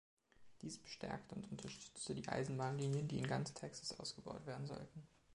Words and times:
Dies 0.63 0.79
bestärkte 0.79 1.35
und 1.35 1.51
unterstützte 1.51 2.15
die 2.15 2.27
Eisenbahnlinien, 2.27 3.07
die 3.07 3.19
in 3.19 3.27
ganz 3.27 3.53
Texas 3.53 3.99
ausgebaut 3.99 4.47
werden 4.47 4.65
sollten. 4.65 5.07